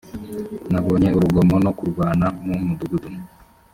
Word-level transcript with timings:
nabonye 0.71 1.09
urugomo 1.17 1.55
no 1.65 1.71
kurwana 1.77 2.25
mu 2.43 2.53
mudugudu 2.67 3.09